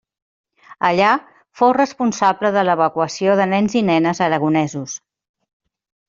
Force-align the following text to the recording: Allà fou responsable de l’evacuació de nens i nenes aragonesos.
Allà 0.87 1.09
fou 1.59 1.73
responsable 1.77 2.51
de 2.55 2.63
l’evacuació 2.69 3.35
de 3.43 3.47
nens 3.51 3.75
i 3.81 3.83
nenes 3.91 4.23
aragonesos. 4.29 4.97